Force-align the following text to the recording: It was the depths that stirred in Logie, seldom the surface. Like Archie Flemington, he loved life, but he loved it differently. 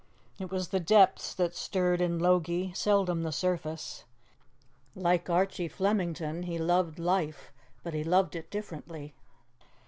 It 0.39 0.49
was 0.49 0.69
the 0.69 0.79
depths 0.79 1.31
that 1.35 1.55
stirred 1.55 2.01
in 2.01 2.17
Logie, 2.17 2.73
seldom 2.73 3.21
the 3.21 3.31
surface. 3.31 4.03
Like 4.95 5.29
Archie 5.29 5.67
Flemington, 5.67 6.41
he 6.41 6.57
loved 6.57 6.97
life, 6.97 7.53
but 7.83 7.93
he 7.93 8.03
loved 8.03 8.35
it 8.35 8.49
differently. 8.49 9.13